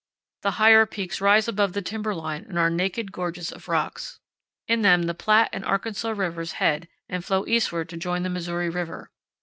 [0.41, 4.19] The higher peaks rise above the timber line and are naked gorges of rocks.
[4.67, 8.67] In them the Platte and Arkansas rivers head and flow eastward to join the Missouri
[8.71, 9.11] River.